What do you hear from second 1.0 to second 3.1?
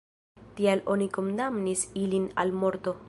kondamnis ilin al morto.